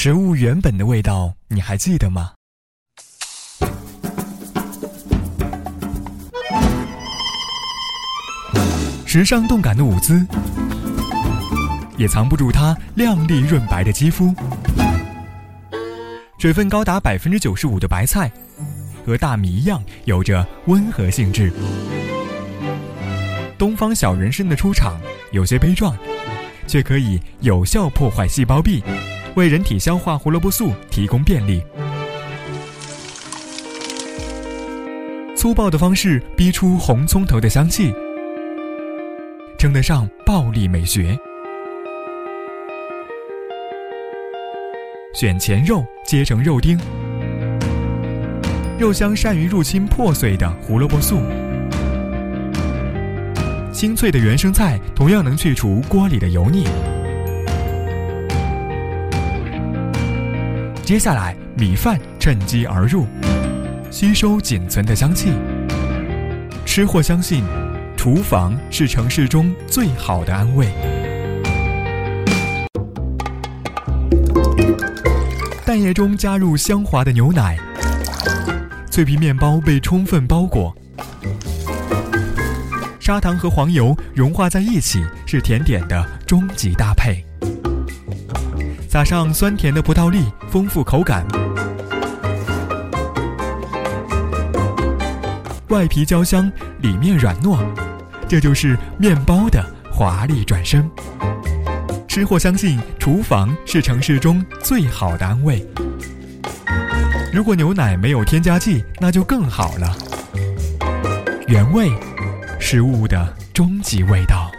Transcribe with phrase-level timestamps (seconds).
[0.00, 2.30] 食物原本的味道，你还记得吗？
[9.04, 10.24] 时尚动感的舞姿，
[11.96, 14.32] 也藏不住她亮丽润白的肌肤。
[16.38, 18.30] 水分高达百分之九十五的白菜，
[19.04, 21.52] 和大米一样，有着温和性质。
[23.58, 24.96] 东方小人参的出场
[25.32, 25.98] 有些悲壮，
[26.68, 28.80] 却可以有效破坏细胞壁，
[29.34, 31.62] 为人体消化胡萝卜素提供便利。
[35.36, 37.92] 粗暴的方式逼出红葱头的香气。
[39.58, 41.18] 称得上暴力美学。
[45.14, 46.78] 选前肉切成肉丁，
[48.78, 51.20] 肉香善于入侵破碎的胡萝卜素。
[53.72, 56.64] 清脆的原生菜同样能去除锅里的油腻。
[60.88, 63.06] 接下来，米饭趁机而入，
[63.90, 65.34] 吸收仅存的香气。
[66.64, 67.44] 吃货相信。
[67.94, 70.66] 厨房是城市中最好的安慰。
[75.66, 77.58] 蛋液中加入香滑的牛奶，
[78.90, 80.74] 脆皮面包被充分包裹，
[82.98, 87.22] 砂糖和黄油融化在一起，是甜点的终极搭配。
[88.88, 91.26] 撒上酸甜的葡萄粒，丰富口感。
[95.68, 97.58] 外皮焦香，里面软糯。
[98.26, 100.90] 这就是面包的华丽转身。
[102.08, 105.62] 吃货相信，厨房是城市中最好的安慰。
[107.30, 109.94] 如果牛奶没有添加剂，那就更好了。
[111.46, 111.92] 原味，
[112.58, 114.50] 食物的终极味道。